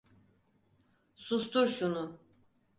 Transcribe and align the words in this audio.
Sustur 1.15 1.67
şunu! 1.67 2.19